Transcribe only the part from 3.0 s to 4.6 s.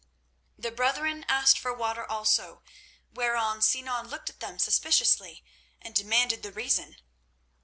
whereon Sinan looked at them